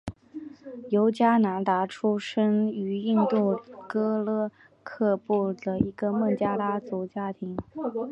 [0.89, 3.55] 尤迦南达出生于印度
[3.87, 4.49] 戈勒
[4.81, 7.55] 克布尔一个孟加拉族家庭。